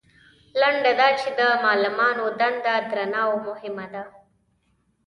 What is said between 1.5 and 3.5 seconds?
معلمانو دنده درنه او